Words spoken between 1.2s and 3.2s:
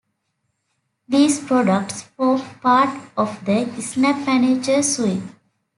products form part